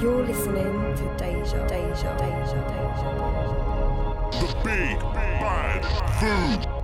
You're 0.00 0.26
listening 0.26 0.94
to 0.96 1.04
Deja, 1.16 1.66
Deja, 1.66 1.66
Deja, 1.66 2.18
Deja, 2.18 2.60
Deja. 2.68 3.10
Deja. 4.30 4.46
The 4.46 4.48
Big 4.62 4.98
Bad 5.14 5.82
Food. 6.20 6.75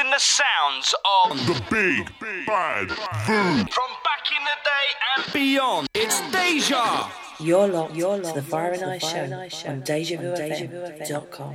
In 0.00 0.10
the 0.10 0.18
sounds 0.18 0.92
of 1.30 1.46
the 1.46 1.54
big 1.70 2.10
bad 2.46 2.88
boom, 2.88 3.66
from 3.68 3.90
back 4.02 4.26
in 4.36 4.42
the 4.42 4.56
day 4.64 4.86
and 5.16 5.32
beyond. 5.32 5.86
It's 5.94 6.20
Deja. 6.32 7.08
You're 7.38 7.68
locked. 7.68 7.94
You're 7.94 8.16
locked. 8.18 8.34
The 8.34 8.42
Fire 8.42 8.72
and 8.72 8.82
Ice 8.84 9.06
Show 9.06 9.70
on 9.70 9.82
DejaVuFM.com. 9.82 11.54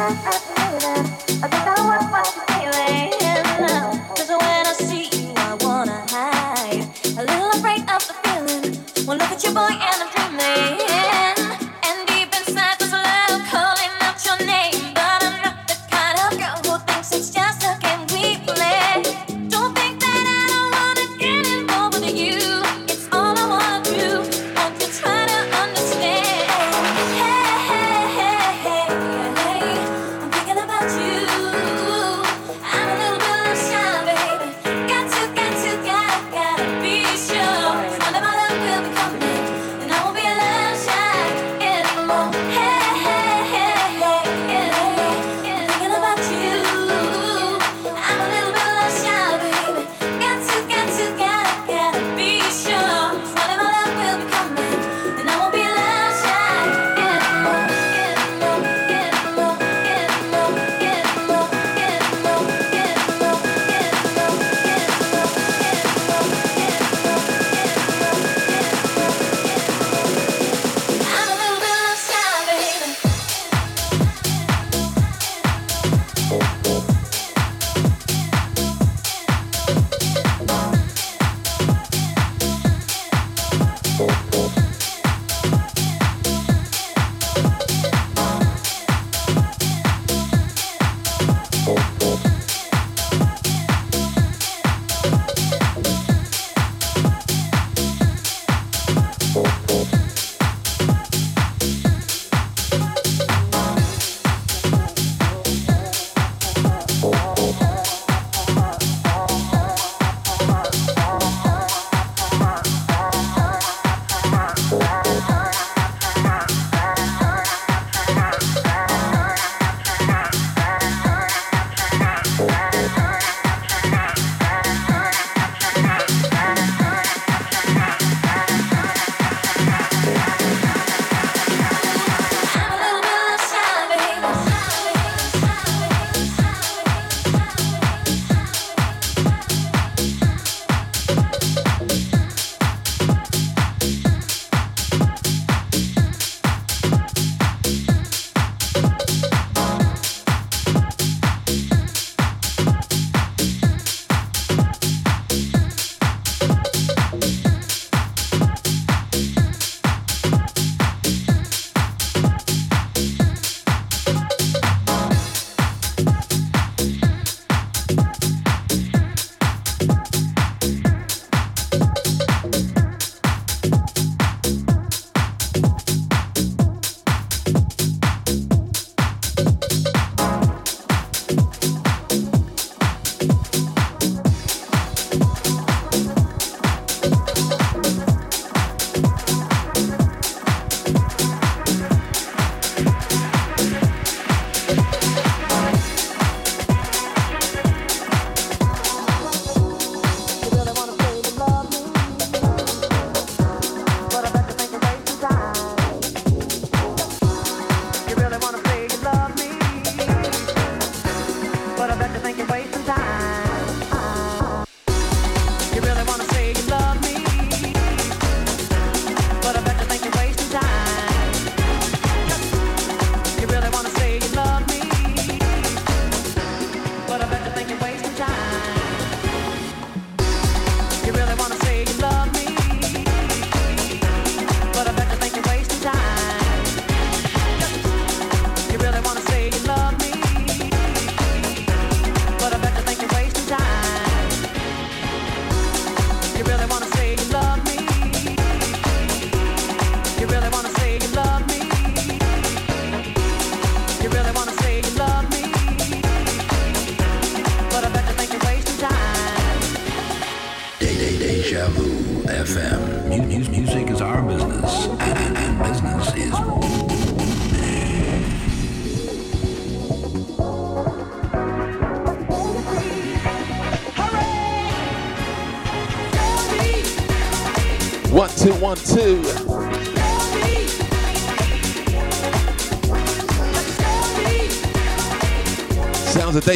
I'm 0.00 1.07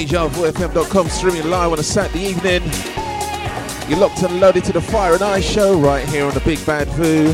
FM.com 0.09 1.09
streaming 1.09 1.49
live 1.49 1.73
on 1.73 1.79
a 1.79 1.83
Saturday 1.83 2.25
evening. 2.25 2.63
You're 3.89 3.99
locked 3.99 4.23
and 4.23 4.41
loaded 4.41 4.65
to 4.65 4.73
the 4.73 4.81
Fire 4.81 5.15
and 5.15 5.23
Ice 5.23 5.45
show 5.45 5.79
right 5.79 6.07
here 6.09 6.25
on 6.25 6.35
the 6.35 6.41
Big 6.41 6.65
Bad 6.67 6.89
Vu. 6.89 7.33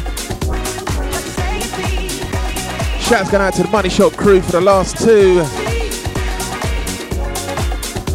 Shouts 3.00 3.30
going 3.30 3.42
out 3.42 3.54
to 3.54 3.62
the 3.62 3.68
Money 3.70 3.88
Shot 3.88 4.16
crew 4.16 4.40
for 4.40 4.52
the 4.52 4.60
last 4.60 4.98
two. 4.98 5.36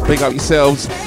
Big 0.06 0.22
up 0.22 0.32
yourselves. 0.32 1.03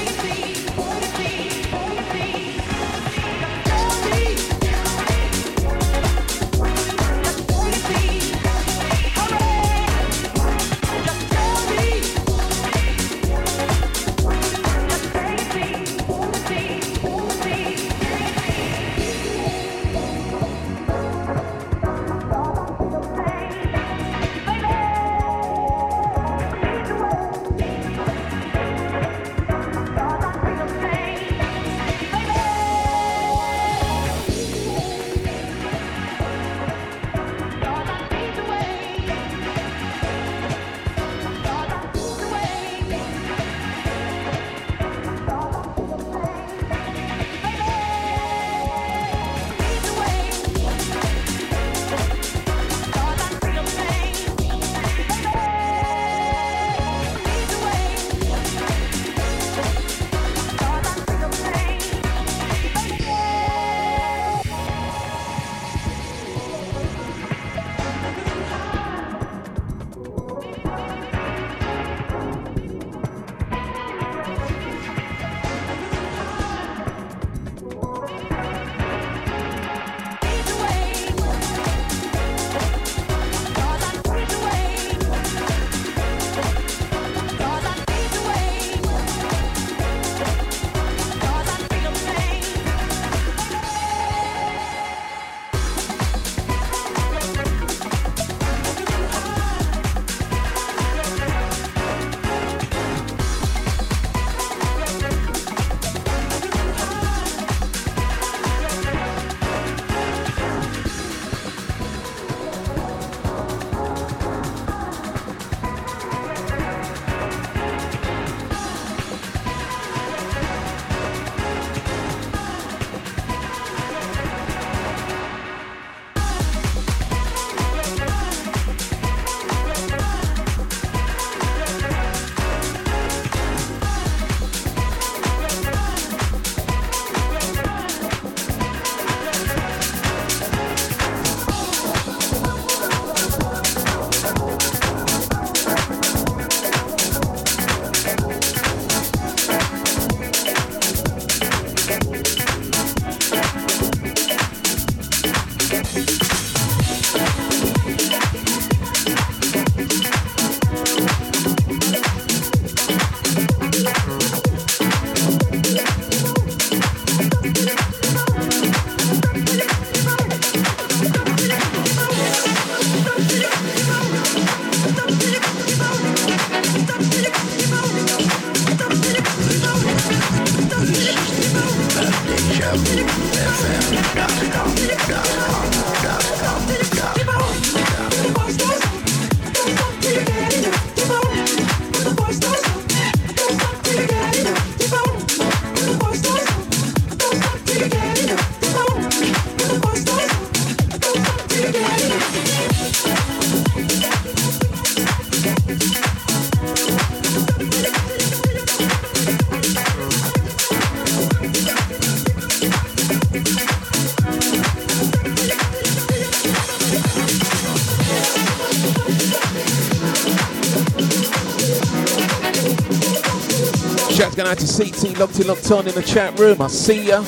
To 224.58 224.66
CT 224.66 225.18
locked 225.18 225.38
in, 225.38 225.46
locked 225.46 225.70
on 225.70 225.86
in 225.86 225.94
the 225.94 226.02
chat 226.02 226.38
room. 226.38 226.60
I 226.60 226.66
see 226.68 227.08
ya. 227.08 227.22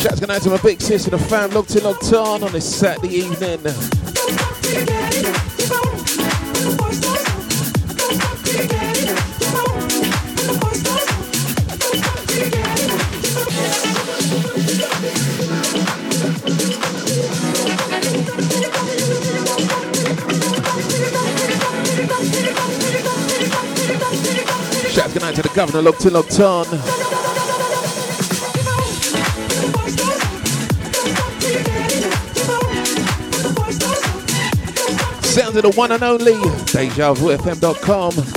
Shouts 0.00 0.20
going 0.20 0.30
out 0.30 0.42
to 0.42 0.50
my 0.50 0.56
big 0.62 0.80
sis 0.80 1.04
and 1.04 1.12
the 1.12 1.18
fam 1.18 1.50
locked 1.50 1.76
in, 1.76 1.84
locked 1.84 2.12
on 2.12 2.42
on 2.42 2.52
this 2.52 2.78
Saturday 2.78 3.14
evening. 3.14 3.95
Governor, 25.56 25.80
locked 25.80 26.04
in. 26.04 26.12
Sounds 35.22 35.56
of 35.56 35.62
the 35.62 35.72
one 35.74 35.92
and 35.92 36.02
only 36.02 36.34
DejaVuFM.com. 36.34 38.35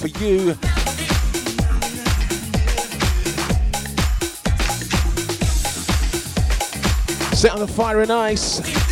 for 0.00 0.08
you. 0.24 0.54
Set 7.34 7.52
on 7.52 7.60
the 7.60 7.68
fire 7.68 8.00
and 8.00 8.10
ice. 8.10 8.89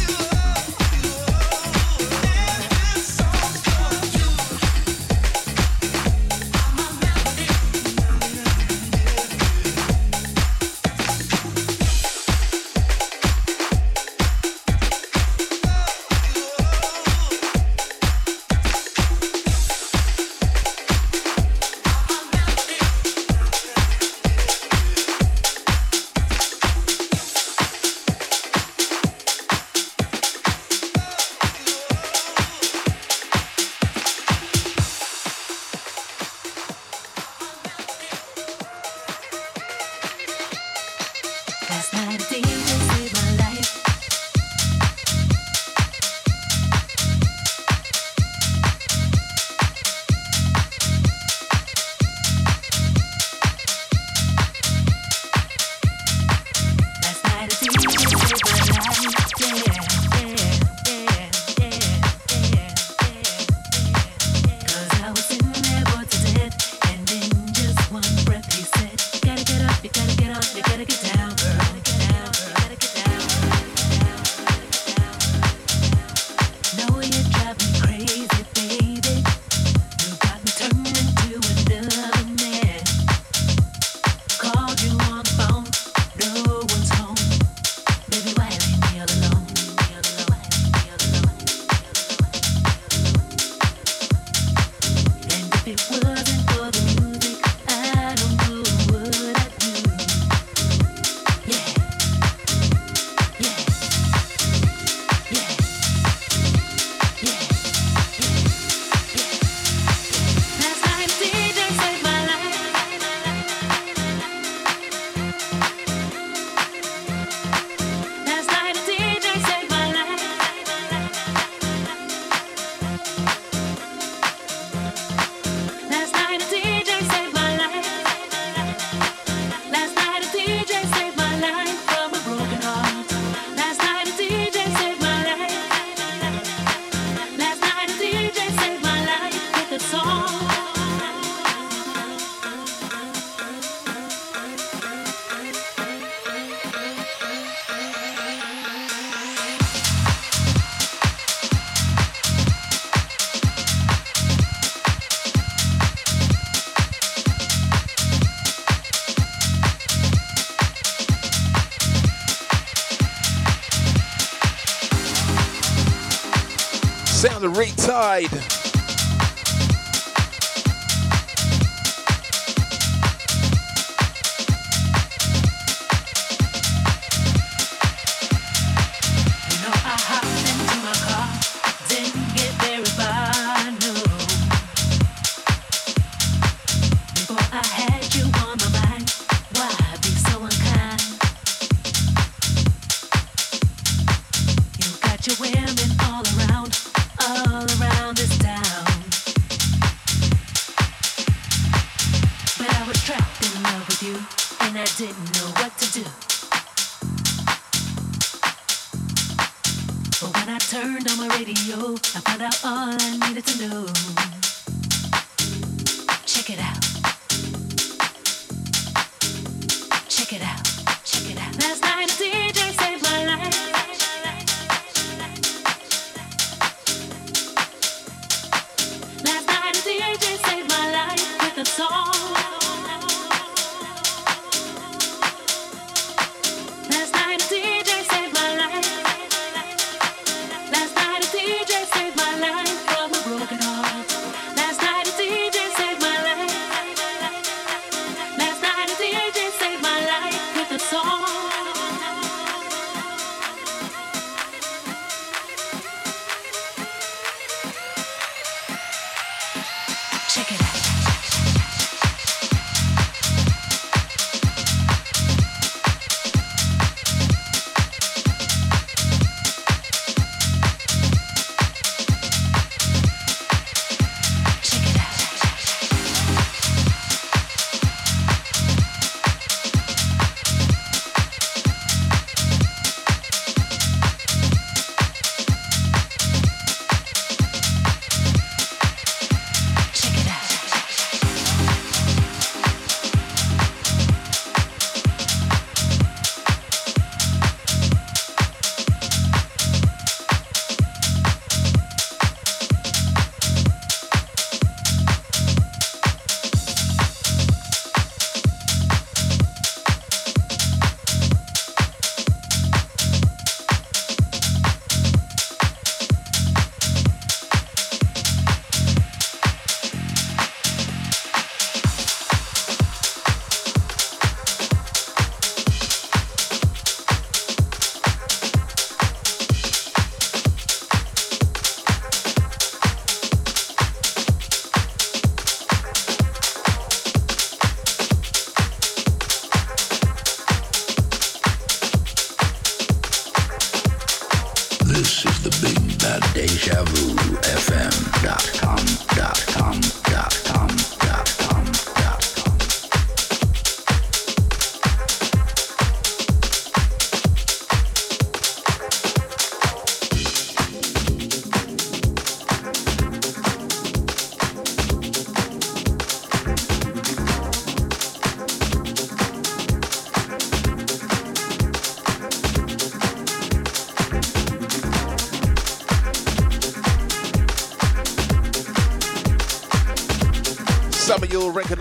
Re-Tide. 168.19 168.58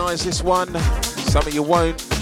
Recognize 0.07 0.23
this 0.23 0.41
one, 0.41 0.73
some 1.03 1.45
of 1.45 1.53
you 1.53 1.61
won't. 1.61 2.16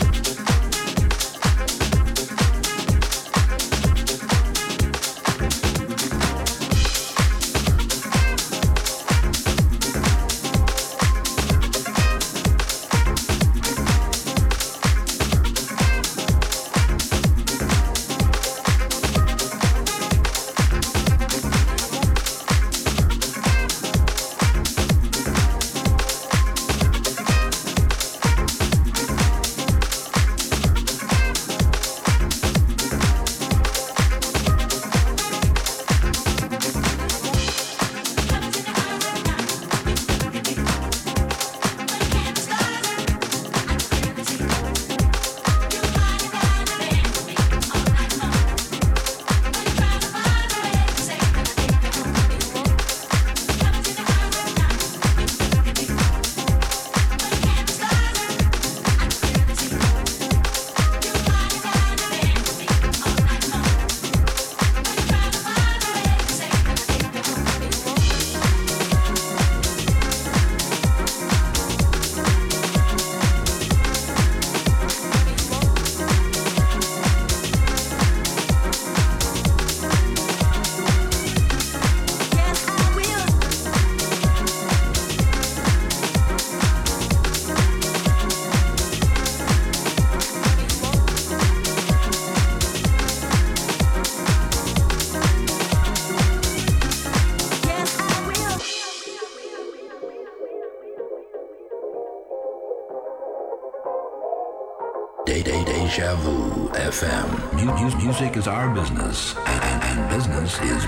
Music 107.93 108.36
is 108.36 108.48
our 108.48 108.74
business, 108.74 109.36
and, 109.36 109.84
and, 109.84 110.10
business 110.10 110.60
is 110.62 110.84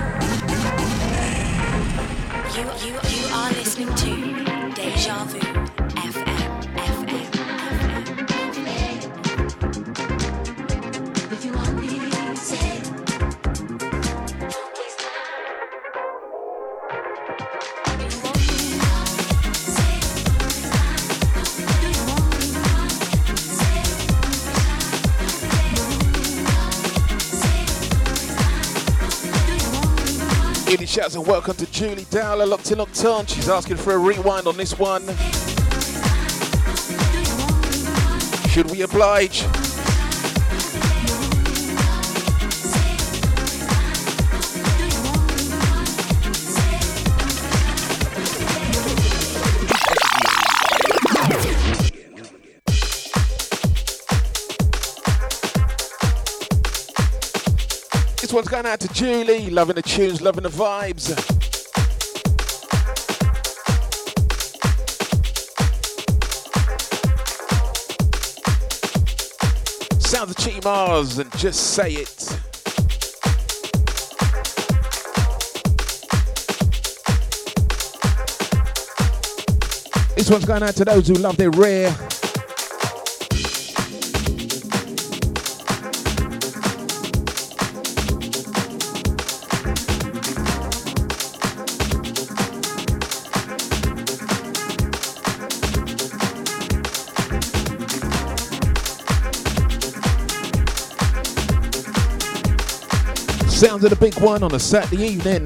You, 2.56 2.64
you, 2.84 2.94
you 3.08 3.34
are 3.34 3.50
listening 3.50 3.94
to 3.94 4.74
Deja 4.74 5.24
Vu 5.26 5.47
welcome 31.28 31.54
to 31.54 31.70
Julie 31.70 32.06
Dowler, 32.10 32.46
locked 32.46 32.72
in, 32.72 32.78
locked 32.78 33.04
on. 33.04 33.26
She's 33.26 33.50
asking 33.50 33.76
for 33.76 33.92
a 33.92 33.98
rewind 33.98 34.46
on 34.46 34.56
this 34.56 34.78
one. 34.78 35.02
Should 38.48 38.70
we 38.70 38.80
oblige? 38.80 39.44
Going 58.58 58.72
out 58.72 58.80
to 58.80 58.88
Julie, 58.88 59.50
loving 59.50 59.76
the 59.76 59.82
tunes, 59.82 60.20
loving 60.20 60.42
the 60.42 60.48
vibes. 60.48 61.10
Sound 70.00 70.30
the 70.30 70.34
Chemars 70.34 71.20
and 71.20 71.30
just 71.38 71.74
say 71.74 71.92
it. 71.92 72.16
This 80.16 80.28
one's 80.28 80.44
going 80.44 80.64
out 80.64 80.74
to 80.74 80.84
those 80.84 81.06
who 81.06 81.14
love 81.14 81.36
their 81.36 81.52
rare. 81.52 82.07
Sounds 103.78 103.92
of 103.92 103.98
the 104.00 104.04
big 104.10 104.18
one 104.20 104.42
on 104.42 104.52
a 104.56 104.58
Saturday 104.58 105.04
evening. 105.06 105.44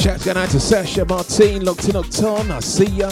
Shouts 0.00 0.24
going 0.24 0.36
out 0.36 0.50
to 0.50 0.58
Sasha 0.58 1.04
Martin, 1.04 1.64
locked 1.64 1.84
in 1.88 1.94
locked 1.94 2.20
on. 2.24 2.50
I 2.50 2.58
see 2.58 2.86
ya. 2.86 3.10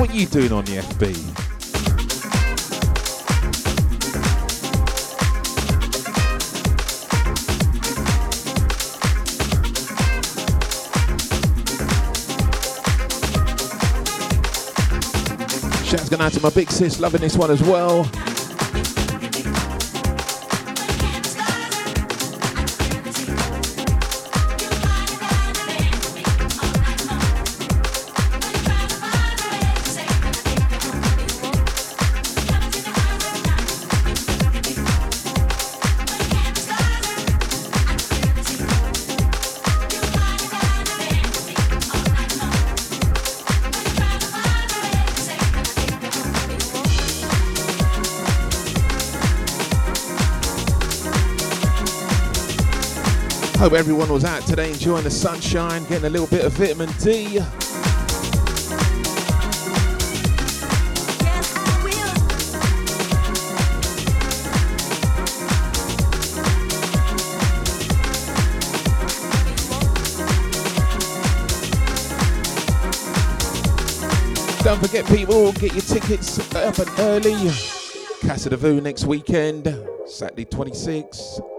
What 0.00 0.14
you 0.14 0.24
doing 0.24 0.52
on 0.52 0.64
the 0.64 0.78
FB? 0.78 1.33
Out 16.24 16.32
to 16.32 16.40
my 16.40 16.48
big 16.48 16.70
sis, 16.70 17.00
loving 17.00 17.20
this 17.20 17.36
one 17.36 17.50
as 17.50 17.62
well. 17.62 18.08
Hope 53.64 53.72
everyone 53.72 54.10
was 54.10 54.26
out 54.26 54.42
today 54.42 54.70
enjoying 54.70 55.04
the 55.04 55.10
sunshine, 55.10 55.82
getting 55.84 56.04
a 56.04 56.10
little 56.10 56.26
bit 56.26 56.44
of 56.44 56.52
vitamin 56.52 56.90
D. 57.00 57.38
Don't 74.62 74.78
forget, 74.78 75.06
people, 75.06 75.52
get 75.52 75.72
your 75.72 75.80
tickets 75.80 76.38
up 76.54 76.78
and 76.78 76.90
early. 76.98 77.50
Casa 78.20 78.50
de 78.50 78.58
Vue 78.58 78.82
next 78.82 79.06
weekend, 79.06 79.74
Saturday 80.04 80.44
26th. 80.44 81.53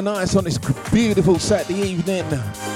Sound 0.00 0.08
of 0.08 0.14
fire 0.14 0.22
and 0.22 0.30
ice 0.30 0.36
on 0.36 0.44
this 0.44 0.58
beautiful 0.90 1.38
Saturday 1.38 1.80
evening. 1.80 2.69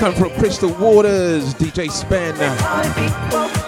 Coming 0.00 0.18
from 0.18 0.30
Crystal 0.38 0.72
Waters, 0.72 1.52
DJ 1.52 1.90
Spen. 1.90 3.59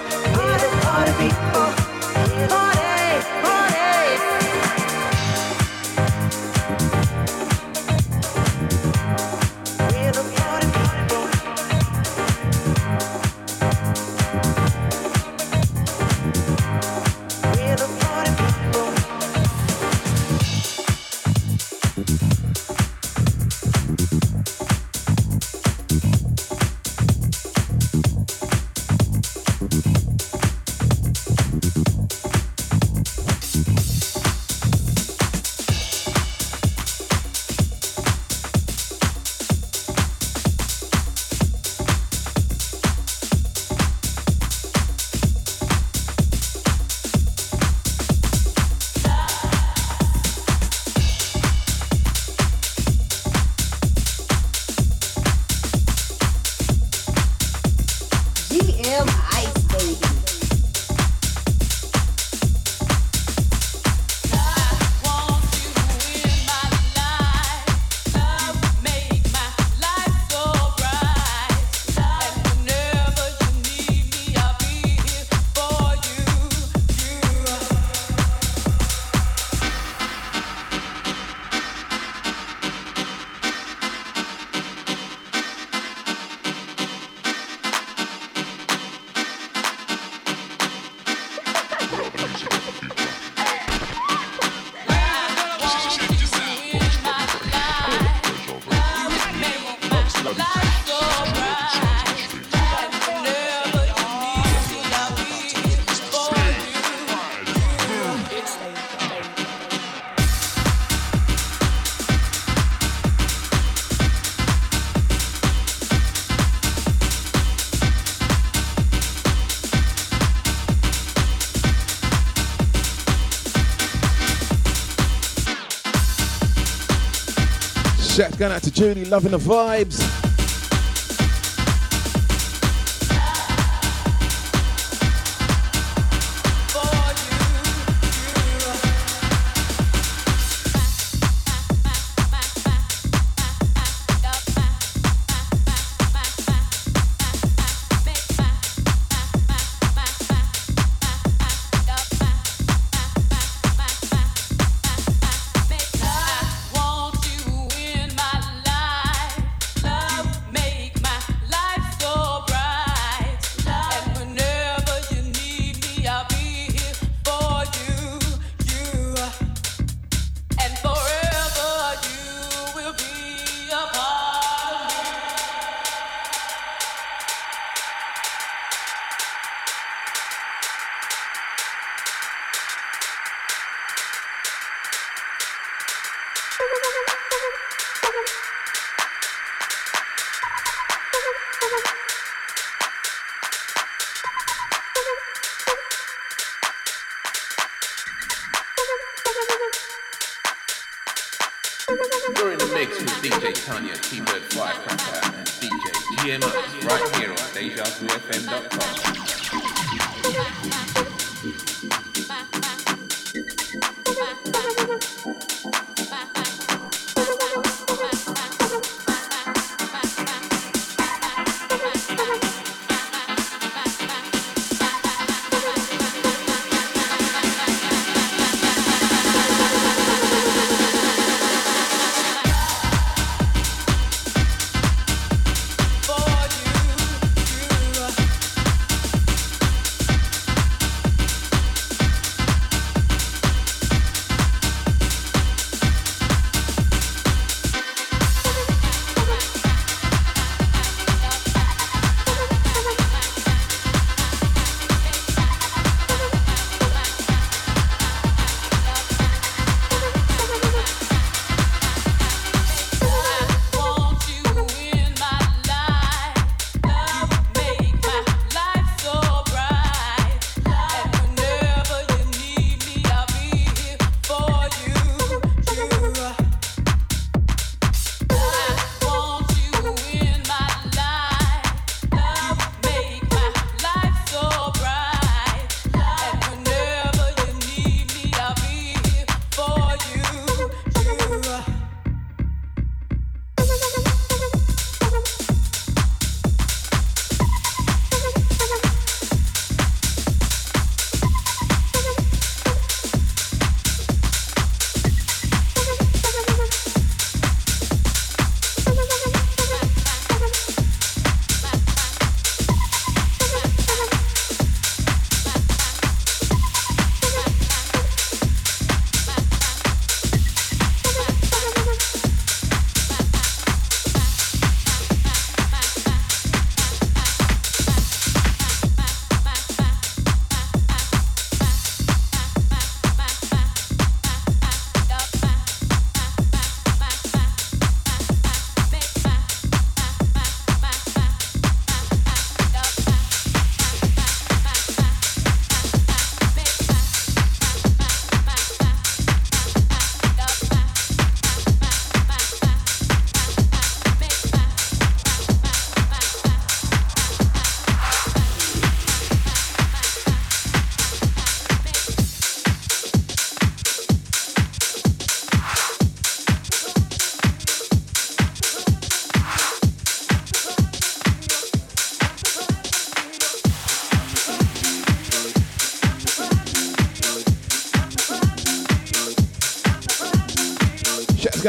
Going 128.42 128.52
out 128.52 128.62
to 128.64 128.72
Julie, 128.72 129.04
loving 129.04 129.30
the 129.30 129.38
vibes. 129.38 130.21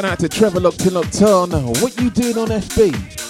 going 0.04 0.12
out 0.12 0.20
to 0.20 0.28
Trevor 0.28 0.60
Lockton 0.60 1.02
Lockton. 1.02 1.82
What 1.82 1.98
you 2.02 2.10
doing 2.10 2.38
on 2.38 2.48
FB? 2.50 3.23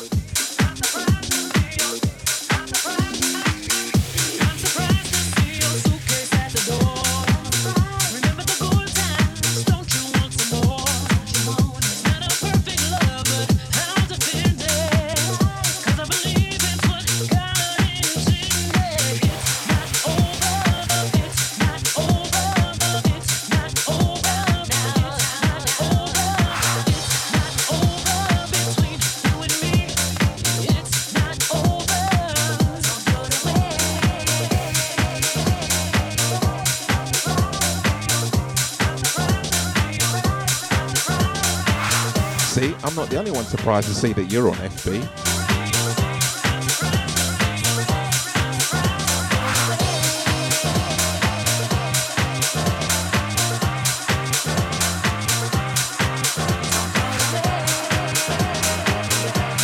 surprised 43.58 43.88
to 43.88 43.94
see 43.94 44.14
that 44.14 44.32
you're 44.32 44.50
on 44.50 44.56
FB. 44.56 45.04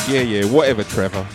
Yeah, 0.08 0.22
yeah, 0.22 0.46
whatever, 0.46 0.84
Trevor. 0.84 1.26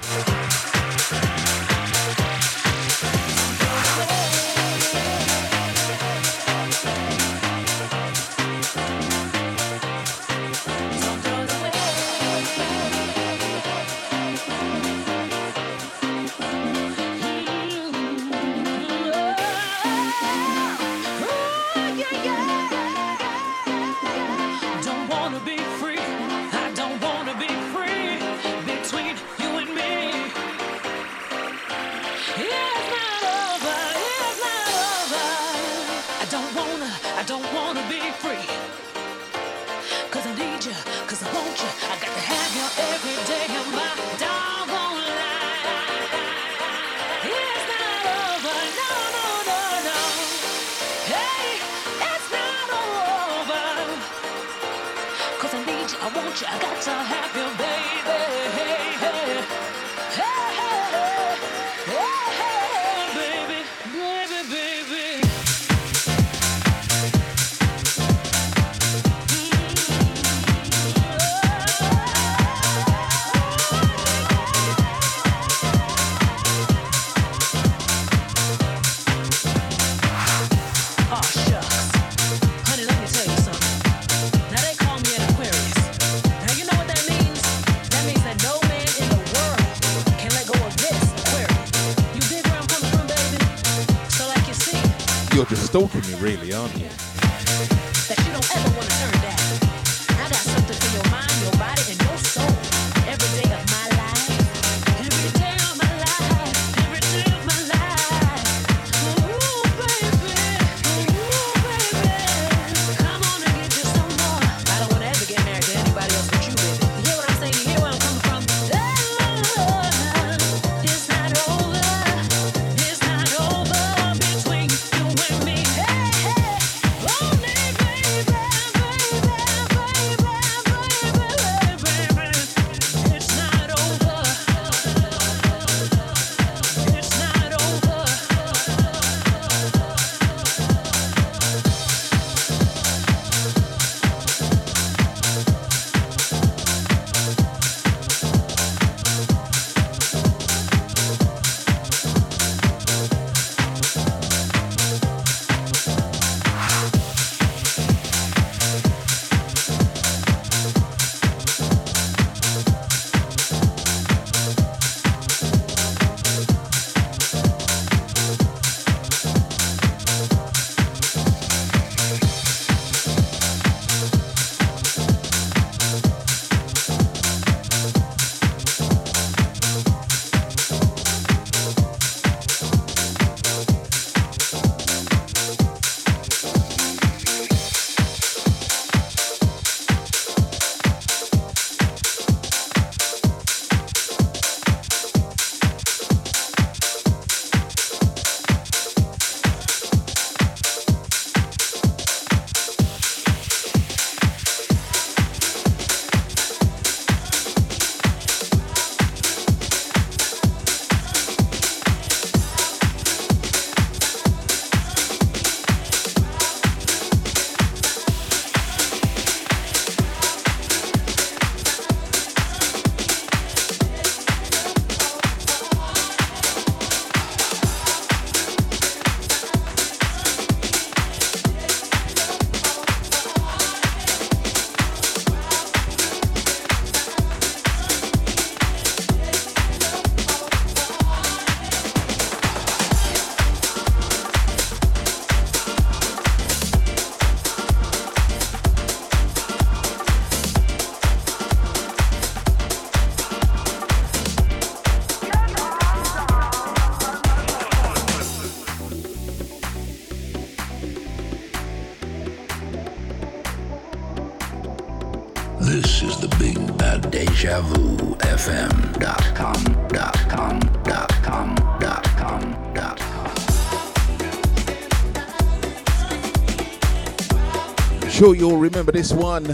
Sure, 278.24 278.34
you'll 278.34 278.56
remember 278.56 278.90
this 278.90 279.12
one. 279.12 279.44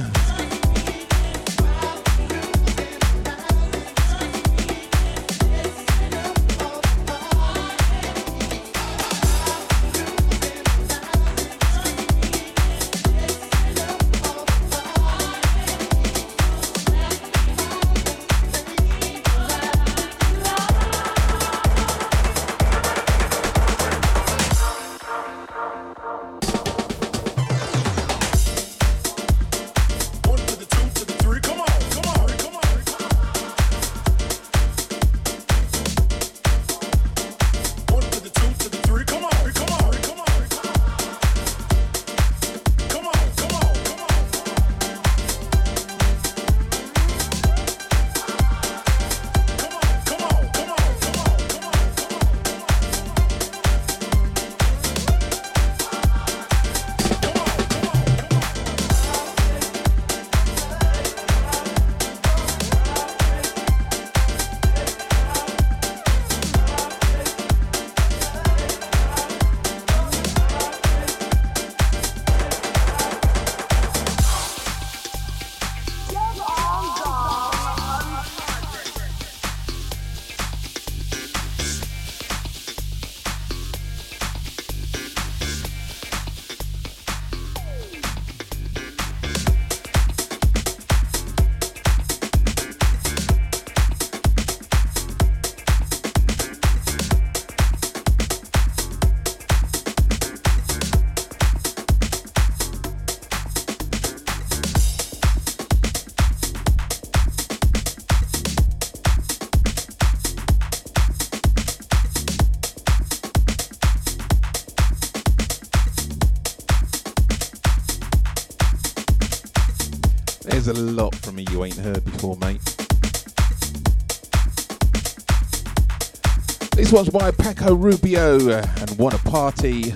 One's 127.00 127.08
by 127.08 127.30
Pako 127.30 127.82
Rubio 127.82 128.50
and 128.50 128.98
Wanna 128.98 129.16
Party. 129.16 129.94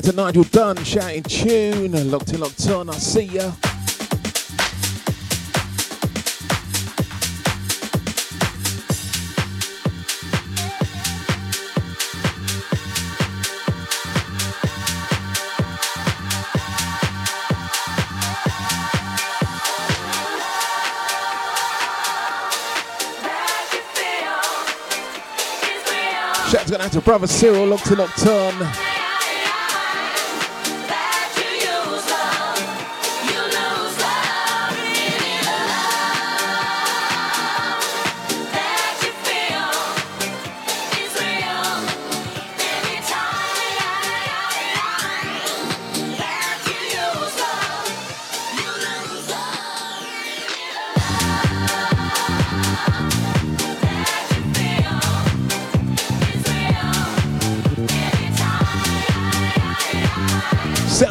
Out 0.00 0.04
to 0.04 0.16
Nigel 0.16 0.44
Dunn, 0.44 0.82
shouting 0.82 1.22
tune, 1.24 2.10
locked 2.10 2.32
in, 2.32 2.40
locked 2.40 2.66
on, 2.70 2.88
I 2.88 2.94
see 2.94 3.24
ya. 3.24 3.52
Shouts 26.48 26.70
going 26.70 26.80
out 26.80 26.92
to 26.92 27.00
brother 27.02 27.26
Cyril, 27.26 27.66
locked 27.66 27.90
in, 27.90 27.98
locked 27.98 28.26
on. 28.26 28.89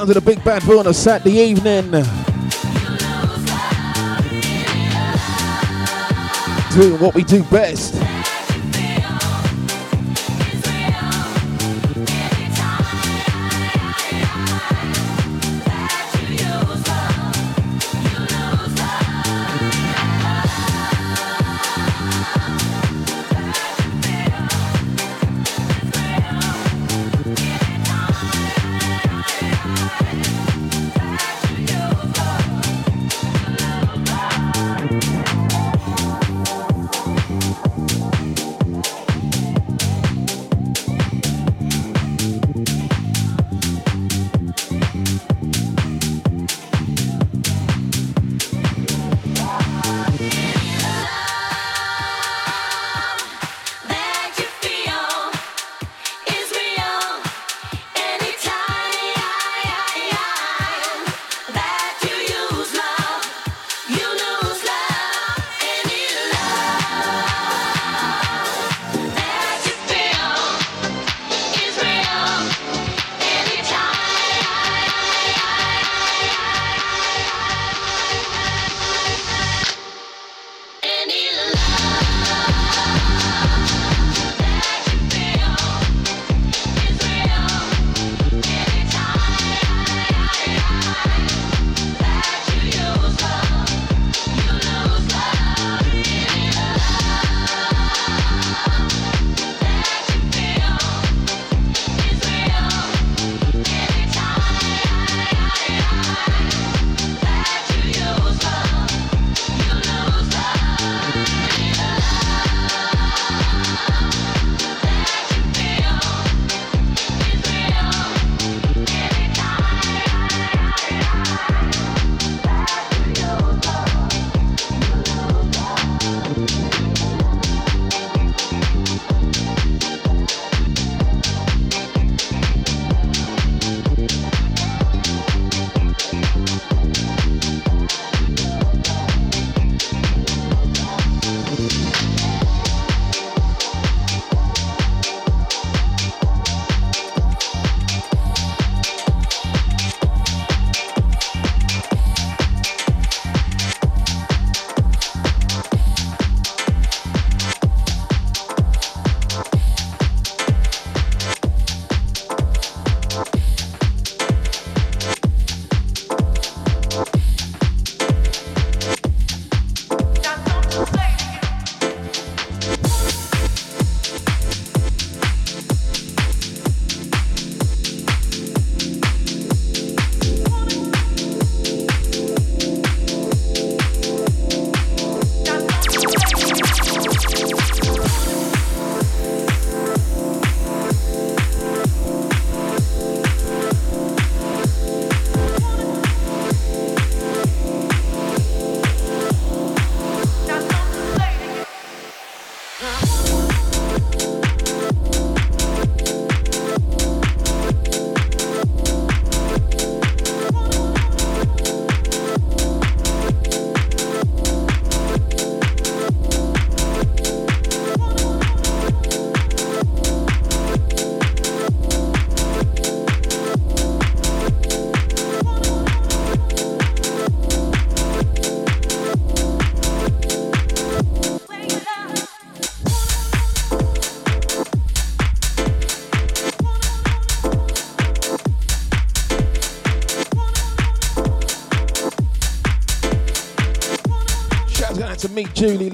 Of 0.10 0.16
the 0.16 0.22
big 0.22 0.44
bad 0.44 0.66
boy 0.66 0.80
on 0.80 0.88
a 0.88 0.94
Saturday 0.94 1.38
evening. 1.38 1.92
Doing 6.74 7.00
what 7.00 7.14
we 7.14 7.24
do 7.24 7.44
best. 7.44 8.09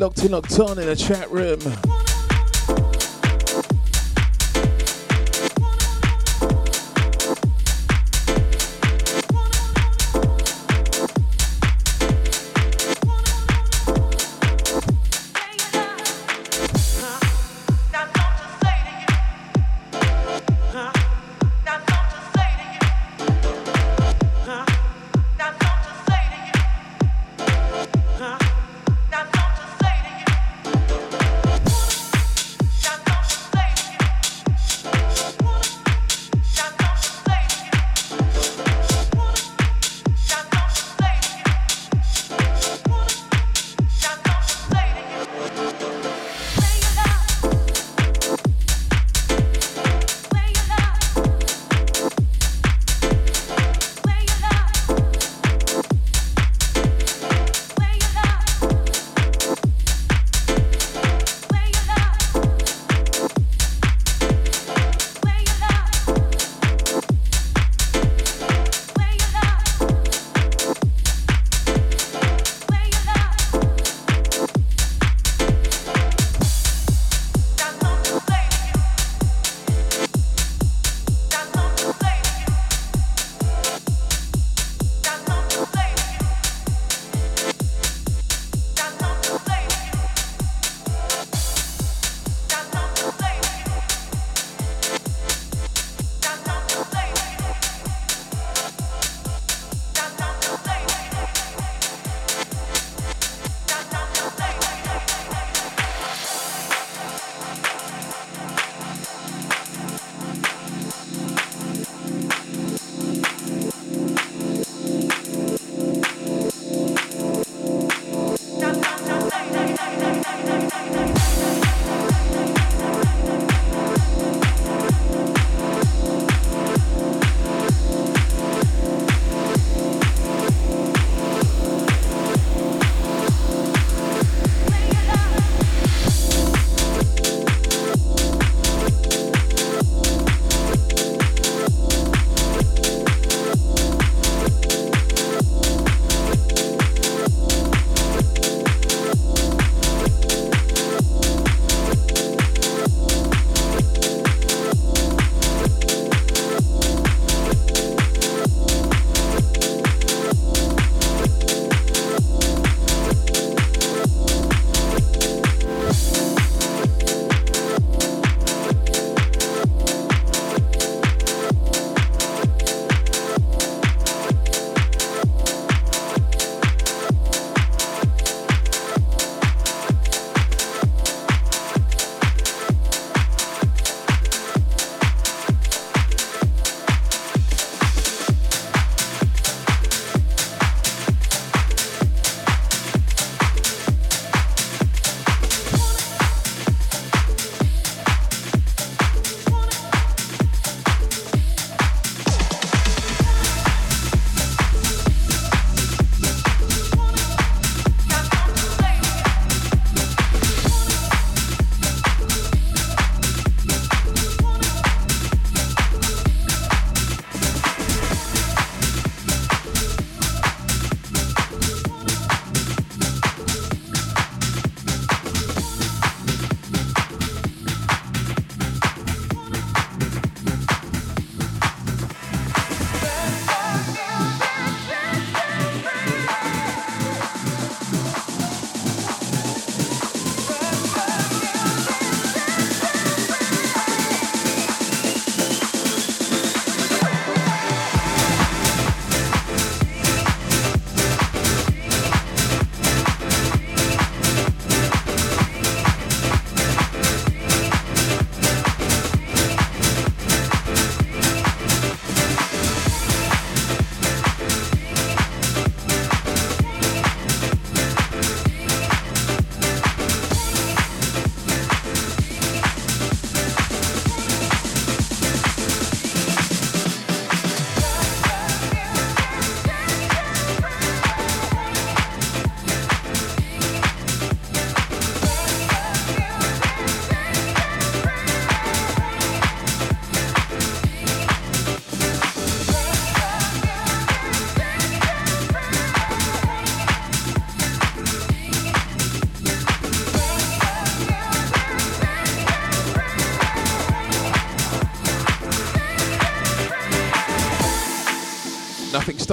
Locked 0.05 0.23
in, 0.23 0.31
locked 0.33 0.59
on 0.59 0.77
in 0.77 0.85
the 0.85 0.95
chat 0.95 1.31
room. 1.31 2.14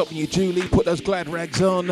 Stopping 0.02 0.18
you, 0.18 0.26
Julie. 0.26 0.66
Put 0.66 0.84
those 0.84 1.00
glad 1.00 1.28
rags 1.28 1.62
on. 1.62 1.88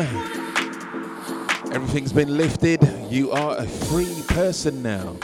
Everything's 1.71 2.11
been 2.11 2.35
lifted. 2.35 2.81
You 3.09 3.31
are 3.31 3.55
a 3.57 3.65
free 3.65 4.21
person 4.27 4.83
now. 4.83 5.15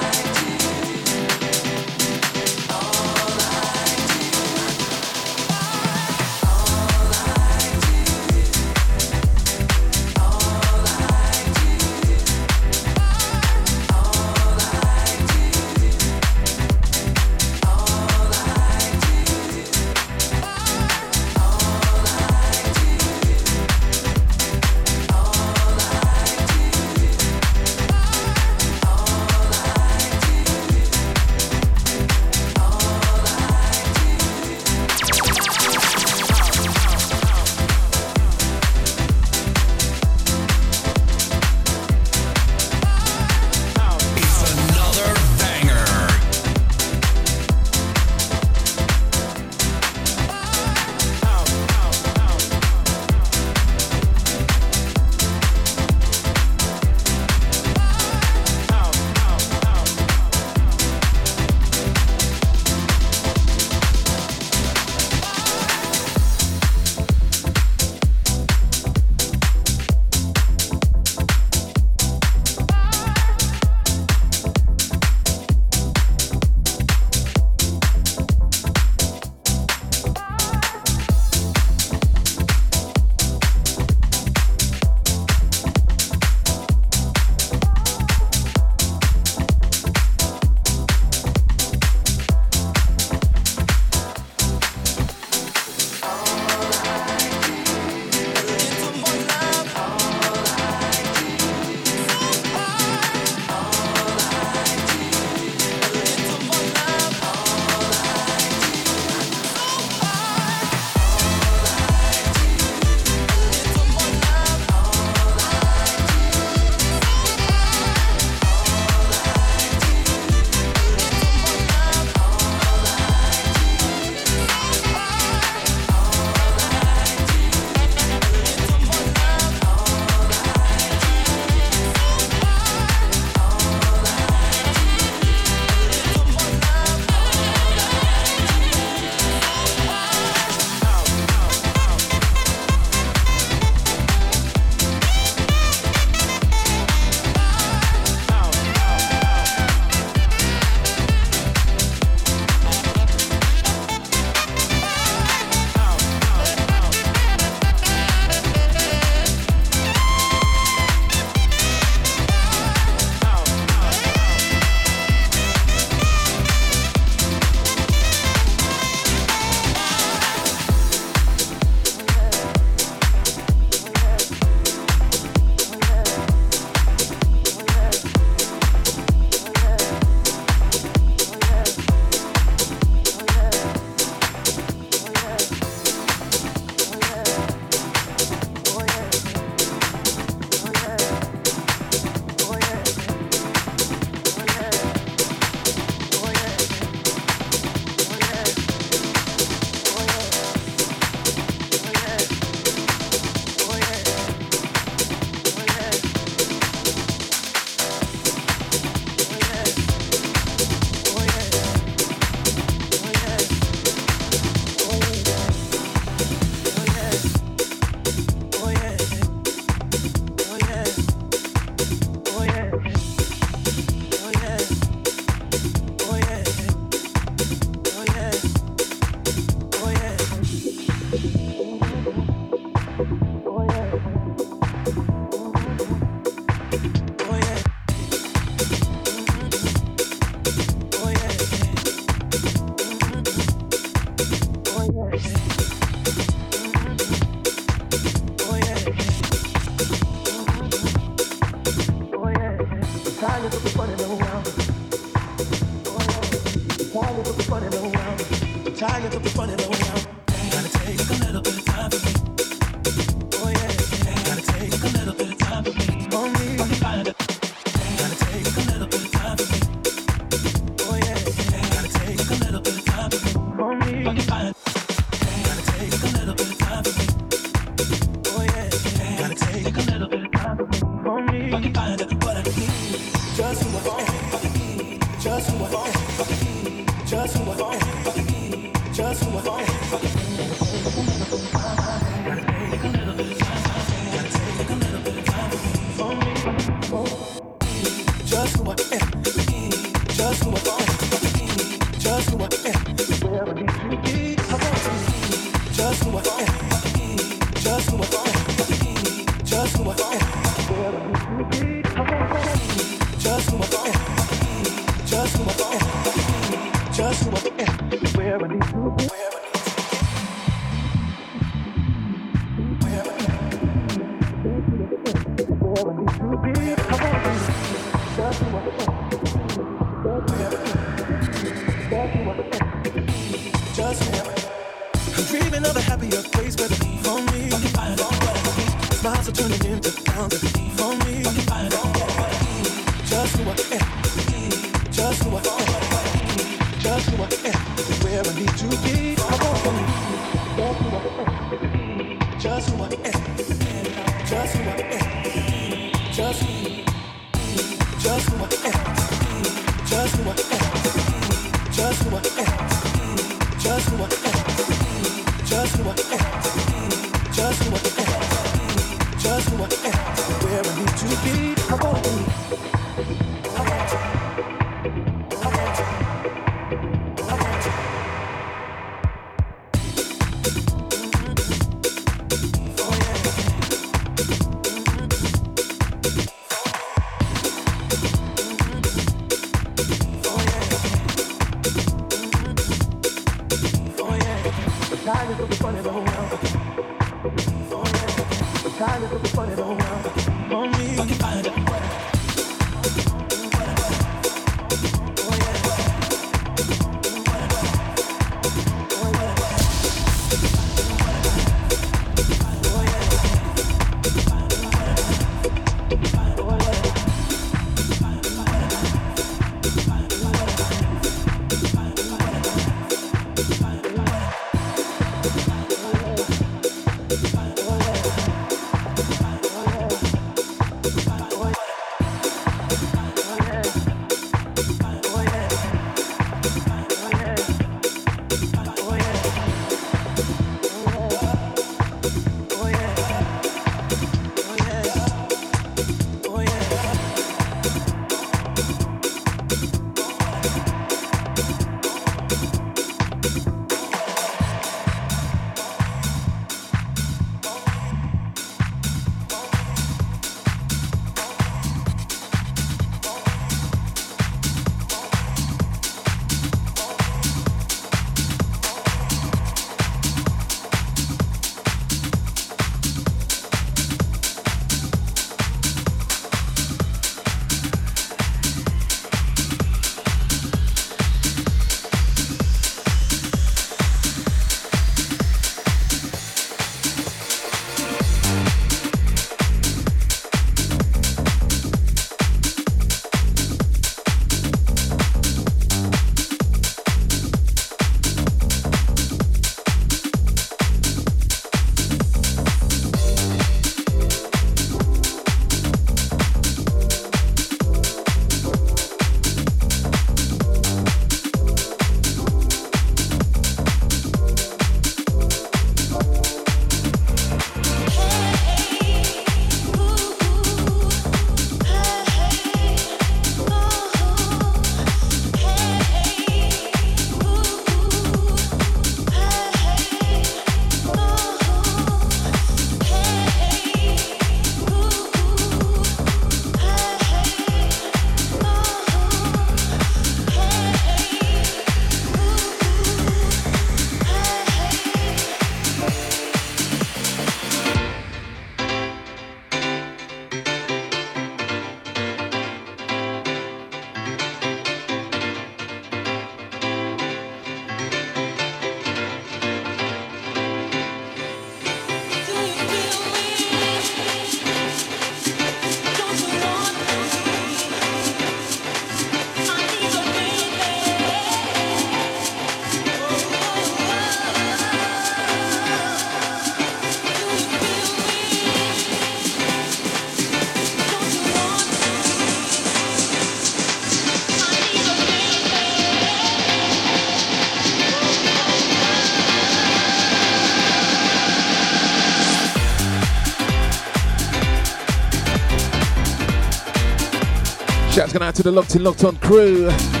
Going 598.11 598.23
out 598.23 598.35
to 598.35 598.43
the 598.43 598.51
Locked 598.51 598.75
In 598.75 598.83
Locked 598.83 599.05
On 599.05 599.15
crew. 599.17 600.00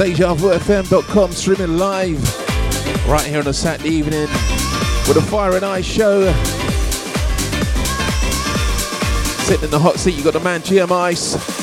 DejaVuFM.com 0.00 1.30
streaming 1.32 1.76
live 1.76 2.16
right 3.06 3.26
here 3.26 3.40
on 3.40 3.48
a 3.48 3.52
Saturday 3.52 3.90
evening 3.90 4.22
with 5.06 5.18
a 5.18 5.22
Fire 5.30 5.56
and 5.56 5.62
Ice 5.62 5.84
show. 5.84 6.22
Sitting 9.44 9.64
in 9.64 9.70
the 9.70 9.78
hot 9.78 9.96
seat, 9.96 10.14
you 10.14 10.24
got 10.24 10.32
the 10.32 10.40
man 10.40 10.62
GM 10.62 10.90
Ice. 10.90 11.59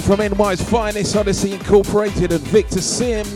From 0.00 0.18
NY's 0.18 0.62
finest, 0.62 1.14
Odyssey 1.16 1.52
Incorporated 1.52 2.32
and 2.32 2.40
Victor 2.48 2.80
Sim. 2.80 3.26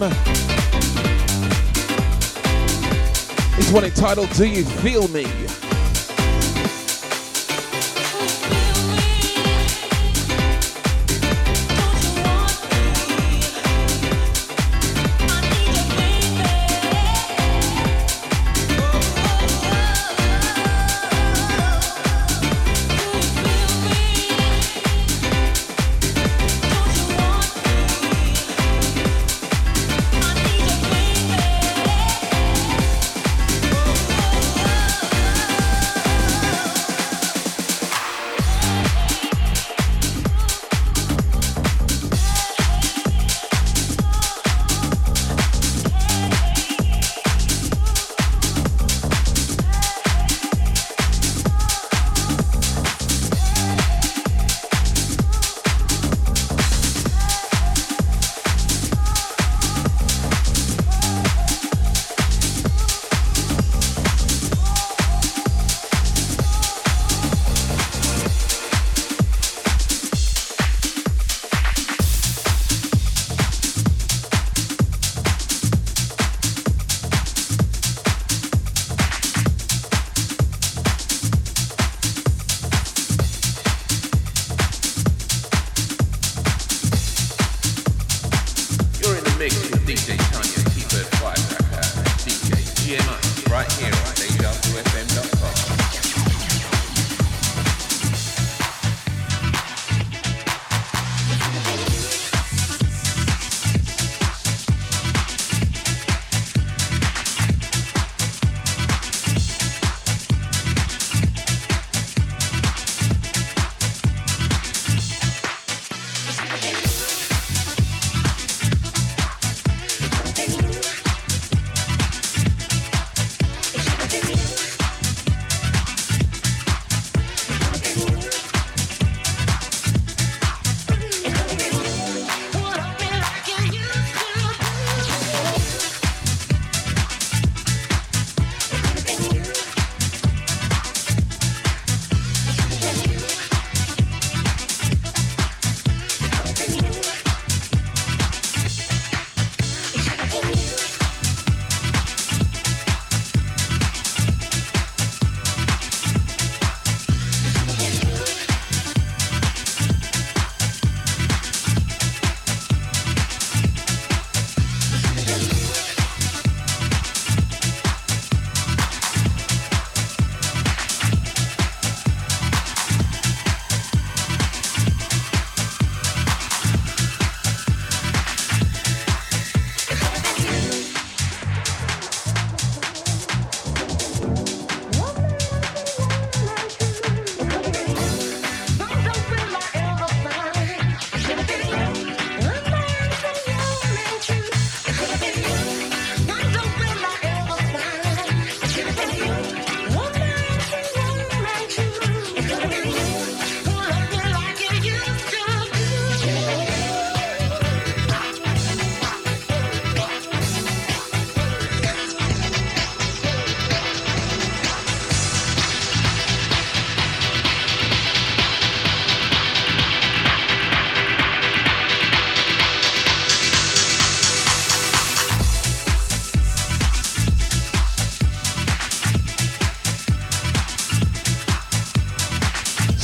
This 3.57 3.73
one 3.73 3.85
entitled 3.85 4.31
Do 4.33 4.47
You 4.47 4.65
Feel 4.65 5.09
Me? 5.09 5.25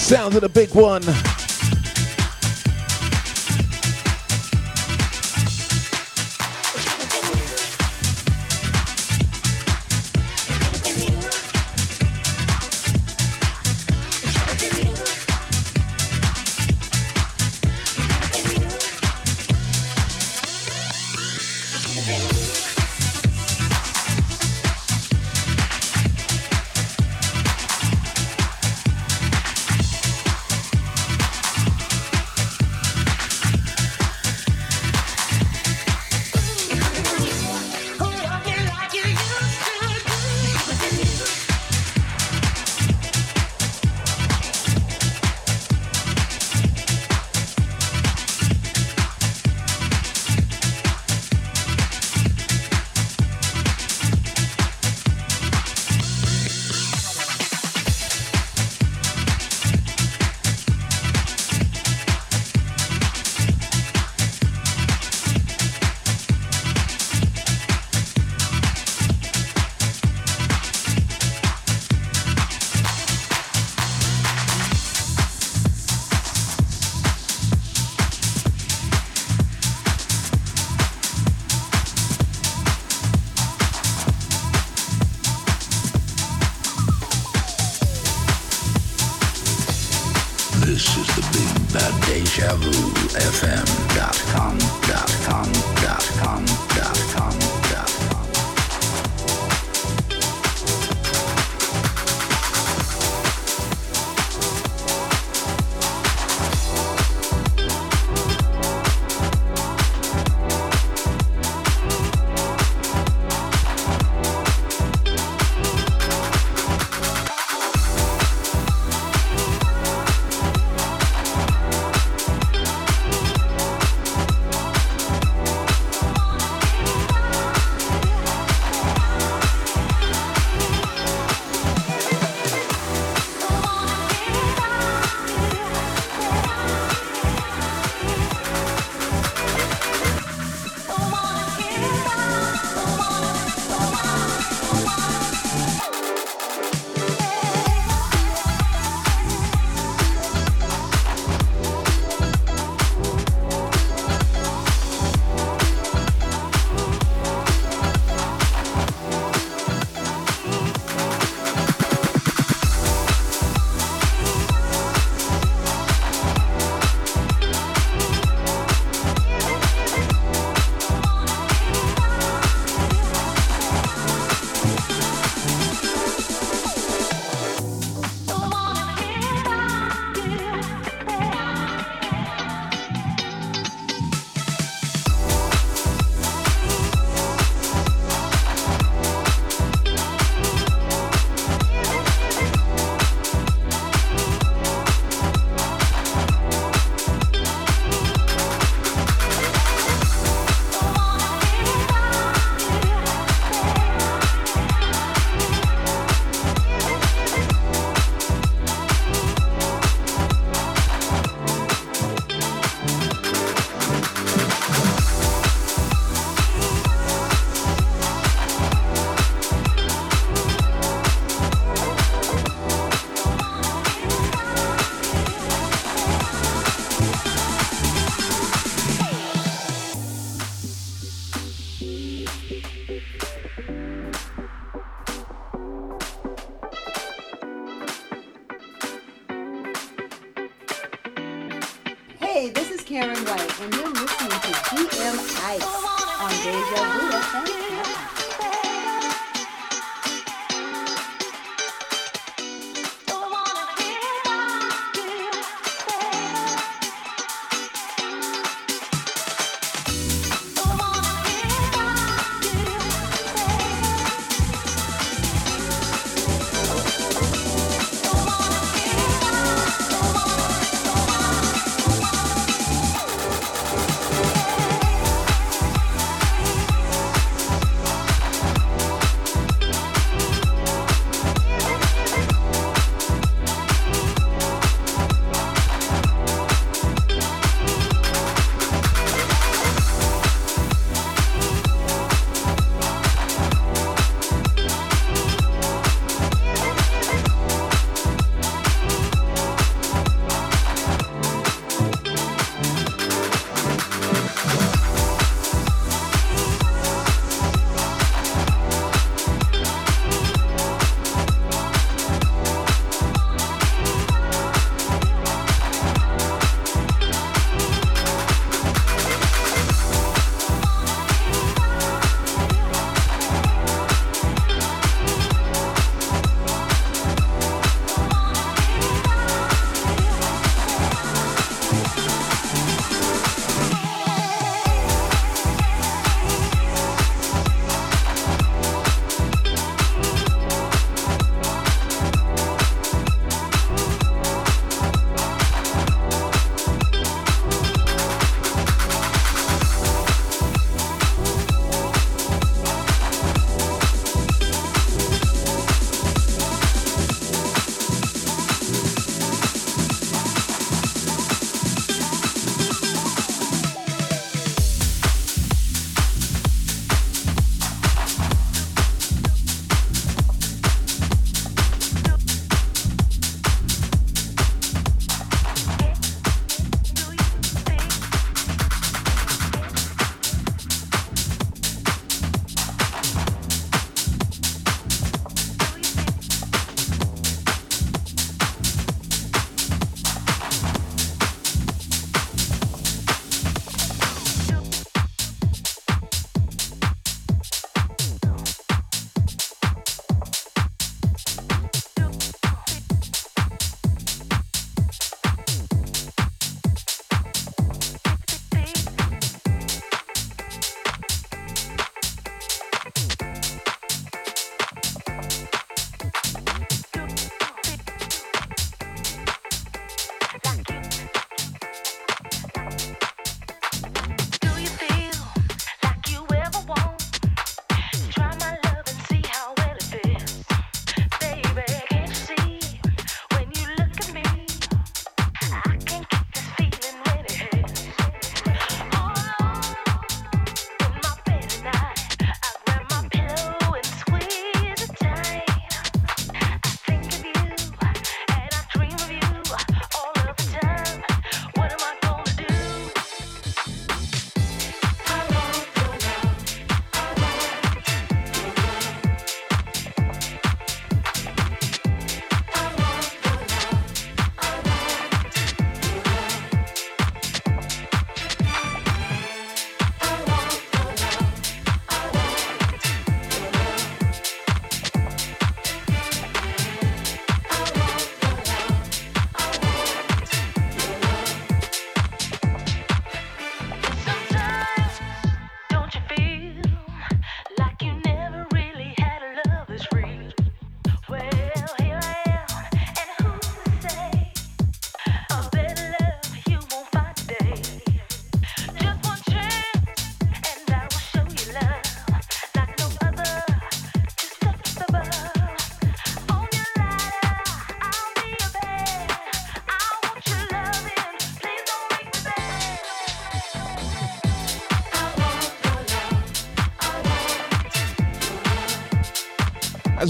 Sounds 0.05 0.35
of 0.37 0.43
the 0.43 0.51
big 0.51 0.75
one. 0.75 1.01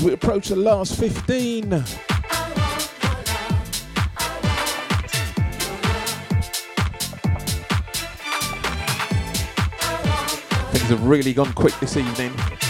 We 0.05 0.12
approach 0.12 0.48
the 0.48 0.56
last 0.56 0.98
15. 0.98 1.70
Things 10.72 10.89
have 10.90 11.06
really 11.06 11.32
gone 11.32 11.52
quick 11.55 11.72
this 11.81 11.97
evening. 11.97 12.64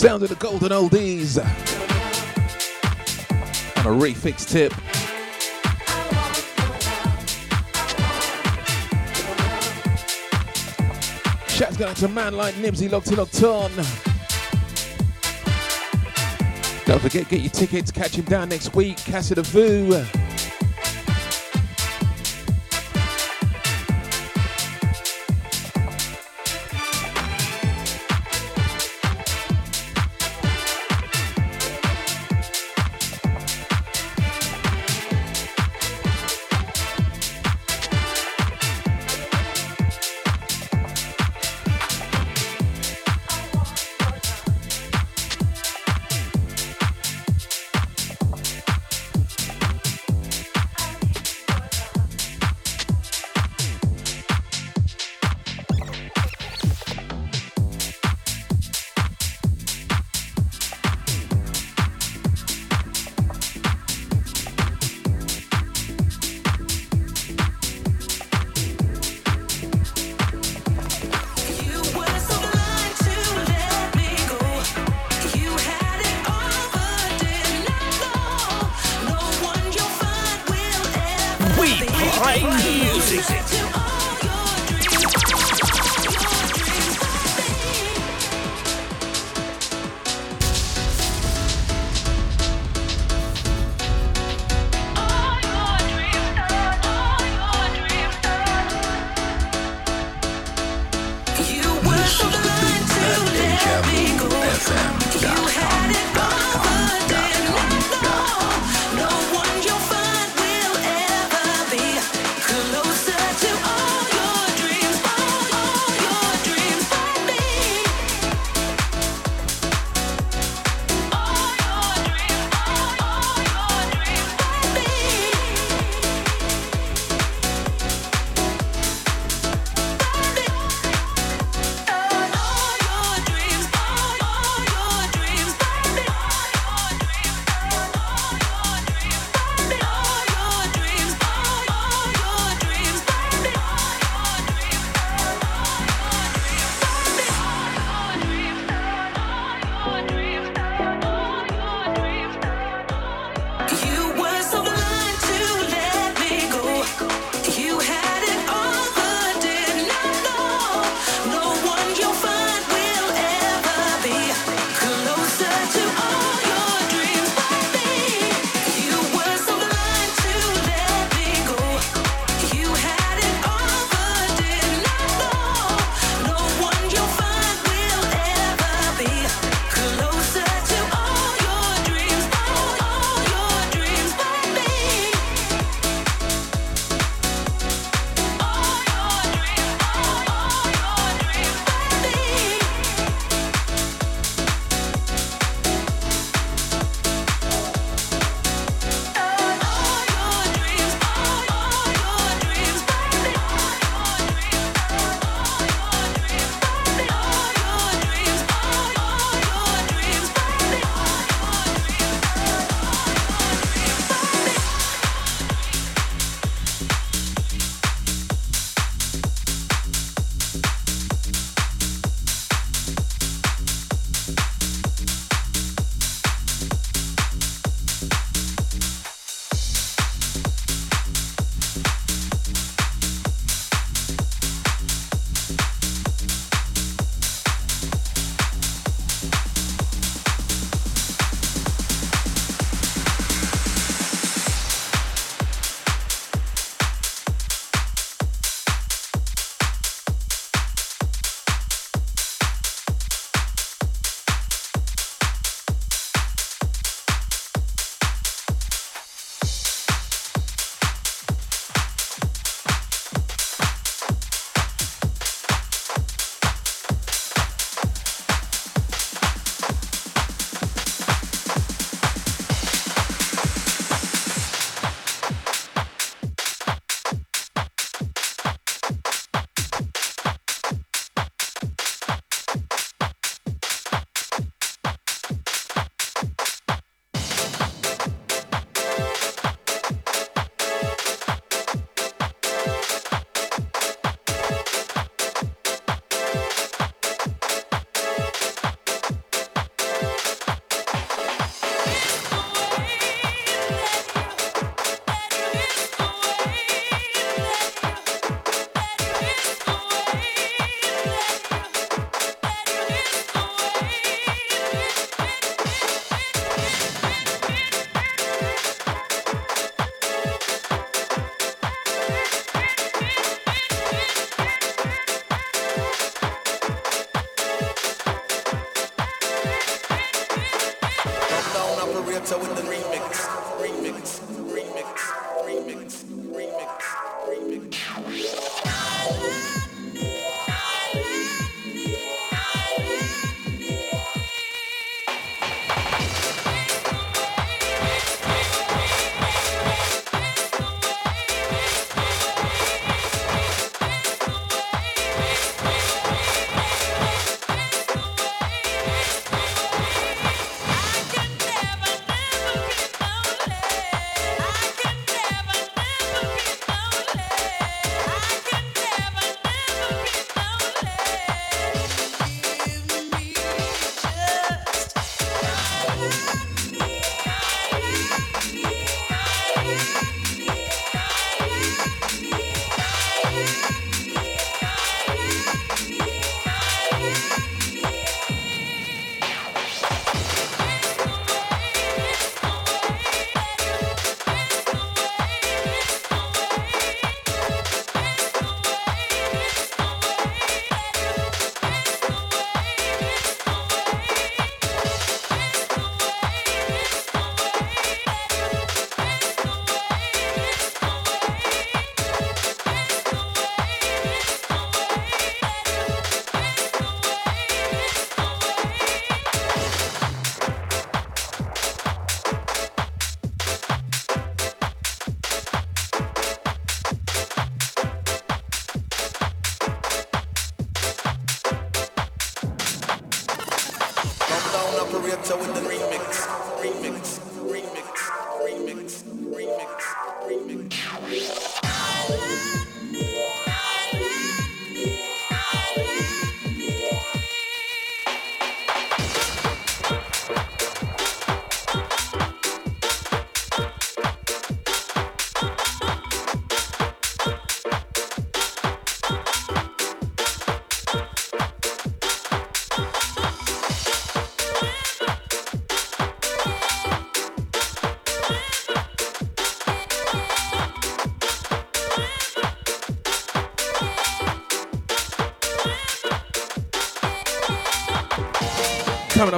Sound 0.00 0.22
of 0.22 0.30
the 0.30 0.34
golden 0.36 0.70
oldies. 0.70 1.36
On 3.76 3.86
a 3.86 3.90
refix 4.00 4.48
tip. 4.48 4.72
Shouts 11.50 11.76
going 11.76 11.90
out 11.90 11.96
to 11.98 12.08
man 12.08 12.34
like 12.34 12.54
Nibsy 12.54 12.90
locked 12.90 13.08
in 13.08 13.16
locked 13.16 13.42
on. 13.42 13.70
Don't 16.86 17.02
forget, 17.02 17.28
get 17.28 17.40
your 17.42 17.50
tickets, 17.50 17.90
catch 17.90 18.14
him 18.14 18.24
down 18.24 18.48
next 18.48 18.74
week, 18.74 18.96
Casa 19.04 19.34
de 19.34 19.42
Vu. 19.42 20.02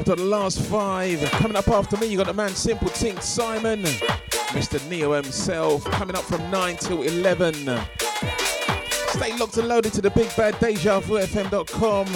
To 0.04 0.16
the 0.16 0.24
last 0.24 0.60
five. 0.62 1.20
Coming 1.30 1.56
up 1.56 1.68
after 1.68 1.96
me, 1.96 2.06
you 2.06 2.16
got 2.16 2.26
the 2.26 2.34
man 2.34 2.50
Simple 2.50 2.88
Tink 2.88 3.22
Simon, 3.22 3.82
Mr. 3.82 4.84
Neo 4.90 5.12
himself. 5.12 5.84
Coming 5.84 6.16
up 6.16 6.24
from 6.24 6.50
9 6.50 6.76
till 6.76 7.02
11. 7.02 7.54
Stay 7.54 9.36
locked 9.38 9.58
and 9.58 9.68
loaded 9.68 9.92
to 9.92 10.00
the 10.00 10.10
big 10.10 10.34
bad 10.36 10.58
deja 10.58 10.98
vu 10.98 11.20
FM.com. 11.20 12.06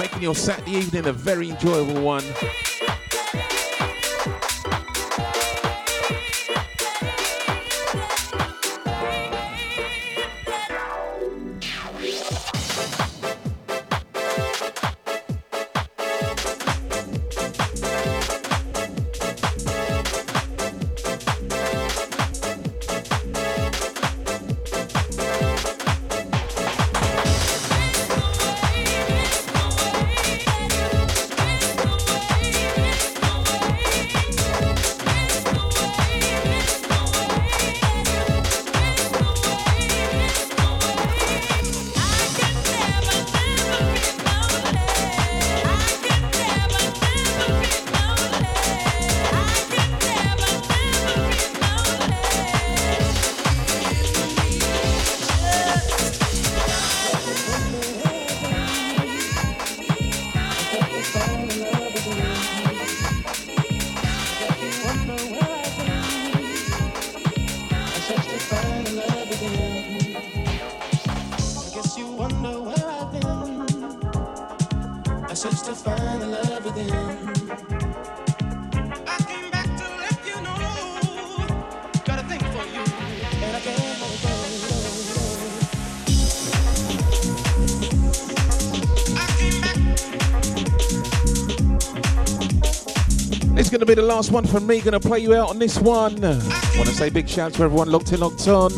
Making 0.00 0.22
your 0.22 0.34
Saturday 0.34 0.72
evening 0.72 1.06
a 1.06 1.12
very 1.12 1.50
enjoyable 1.50 2.02
one. 2.02 2.24
Going 93.80 93.96
to 93.96 93.96
be 93.96 94.06
the 94.06 94.14
last 94.14 94.30
one 94.30 94.46
from 94.46 94.66
me. 94.66 94.78
Going 94.82 94.92
to 94.92 95.00
play 95.00 95.20
you 95.20 95.34
out 95.34 95.48
on 95.48 95.58
this 95.58 95.78
one. 95.78 96.20
Want 96.20 96.86
to 96.86 96.92
say 96.92 97.08
big 97.08 97.26
shout 97.26 97.54
to 97.54 97.62
everyone 97.62 97.90
locked 97.90 98.12
in, 98.12 98.20
locked 98.20 98.46
on. 98.46 98.70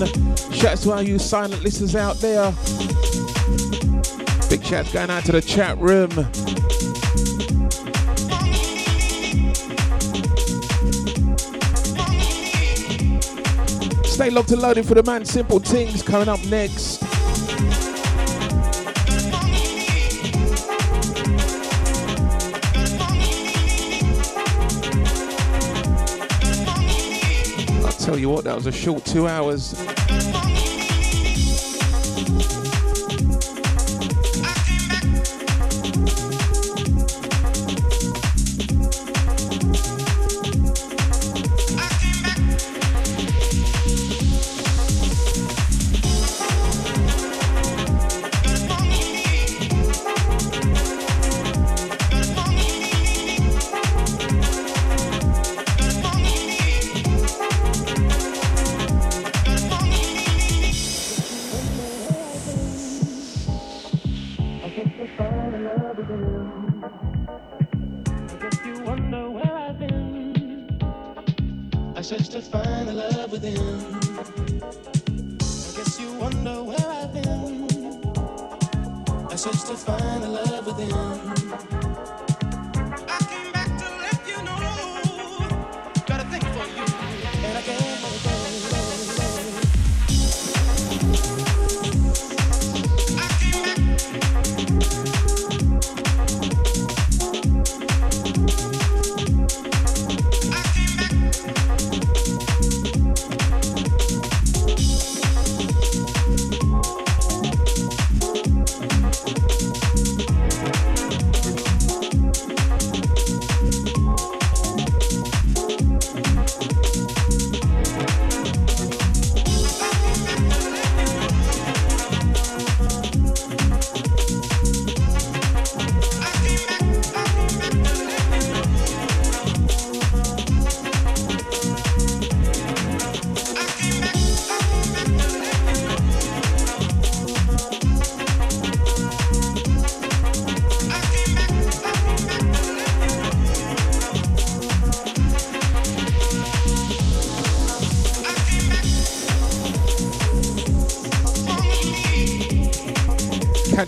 Shouts 0.52 0.84
to 0.84 0.92
all 0.92 1.02
you 1.02 1.18
silent 1.18 1.60
listeners 1.60 1.96
out 1.96 2.18
there. 2.18 2.52
Big 4.48 4.64
shouts 4.64 4.92
going 4.92 5.10
out 5.10 5.24
to 5.24 5.32
the 5.32 5.42
chat 5.44 5.76
room. 5.78 6.10
Stay 14.04 14.30
locked 14.30 14.52
and 14.52 14.62
loaded 14.62 14.86
for 14.86 14.94
the 14.94 15.02
man 15.04 15.24
Simple 15.24 15.58
Things 15.58 16.00
coming 16.02 16.28
up 16.28 16.44
next. 16.44 17.01
Tell 28.12 28.20
you 28.20 28.28
what, 28.28 28.44
that 28.44 28.54
was 28.54 28.66
a 28.66 28.72
short 28.72 29.02
two 29.06 29.26
hours. 29.26 29.72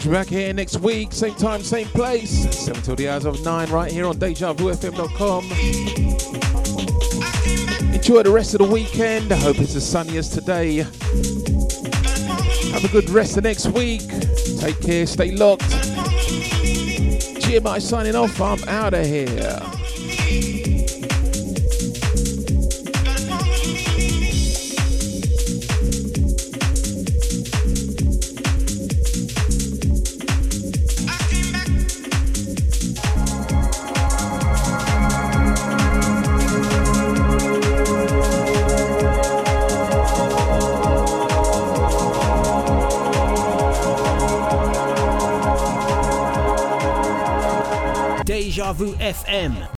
You 0.04 0.10
back 0.10 0.26
here 0.26 0.52
next 0.52 0.80
week, 0.80 1.12
same 1.12 1.34
time, 1.34 1.62
same 1.62 1.86
place, 1.88 2.30
7 2.54 2.82
till 2.82 2.96
the 2.96 3.08
hours 3.08 3.24
of 3.24 3.44
9, 3.44 3.70
right 3.70 3.90
here 3.90 4.06
on 4.06 4.16
DejaVuFM.com. 4.16 5.44
Enjoy 7.94 8.22
the 8.22 8.30
rest 8.30 8.54
of 8.54 8.58
the 8.58 8.68
weekend. 8.70 9.32
I 9.32 9.36
hope 9.36 9.58
it's 9.58 9.74
as 9.74 9.88
sunny 9.88 10.16
as 10.16 10.28
today. 10.28 10.76
Have 12.72 12.84
a 12.84 12.88
good 12.88 13.08
rest 13.10 13.36
of 13.36 13.44
next 13.44 13.66
week. 13.68 14.02
Take 14.58 14.80
care, 14.80 15.06
stay 15.06 15.30
locked. 15.30 15.62
GMI 17.44 17.80
signing 17.80 18.16
off. 18.16 18.40
I'm 18.40 18.62
out 18.68 18.94
of 18.94 19.06
here. 19.06 19.73
Deja 48.78 48.96
FM. 48.98 49.68